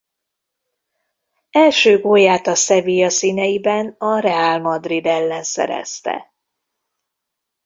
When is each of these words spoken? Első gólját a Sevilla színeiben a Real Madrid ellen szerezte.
Első 1.51 1.99
gólját 2.01 2.47
a 2.47 2.55
Sevilla 2.55 3.09
színeiben 3.09 3.95
a 3.97 4.19
Real 4.19 4.59
Madrid 4.59 5.05
ellen 5.05 5.43
szerezte. 5.43 6.33